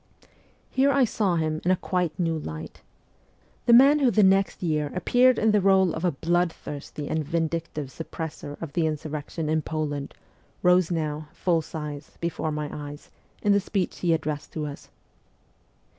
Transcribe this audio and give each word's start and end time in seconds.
Here 0.71 0.91
I 0.91 1.05
saw 1.05 1.35
him 1.35 1.61
in 1.63 1.69
a 1.69 1.75
quite 1.75 2.17
new 2.17 2.39
light. 2.39 2.81
The 3.67 3.73
man 3.73 3.99
who 3.99 4.09
the 4.09 4.23
next 4.23 4.63
year 4.63 4.91
appeared 4.95 5.37
in 5.37 5.51
the 5.51 5.61
role 5.61 5.93
of 5.93 6.03
a 6.03 6.09
blood 6.09 6.51
thirsty 6.51 7.07
and 7.07 7.23
vindictive 7.23 7.89
suppressor 7.91 8.57
of 8.59 8.73
the 8.73 8.87
insurrection 8.87 9.47
in 9.47 9.61
Poland 9.61 10.15
rose 10.63 10.89
now, 10.89 11.27
full 11.33 11.61
size, 11.61 12.17
before 12.19 12.51
my 12.51 12.67
eyes, 12.73 13.11
in 13.43 13.51
the 13.51 13.59
speech 13.59 13.99
he 13.99 14.11
addressed 14.11 14.51
to 14.53 14.65
us. 14.65 14.89